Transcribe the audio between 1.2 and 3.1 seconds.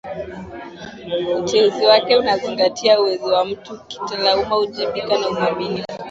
Uteuzi wake utazingatia